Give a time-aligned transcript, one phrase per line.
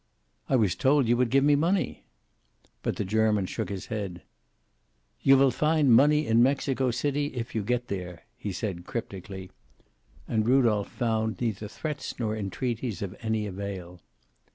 [0.49, 2.05] "I was told you would give me money."
[2.81, 4.23] But the German shook his head.
[5.21, 9.51] "You viii find money in Mexico City, if you get there," he said, cryptically.
[10.27, 14.01] And Rudolph found neither threats nor entreaties of any avail.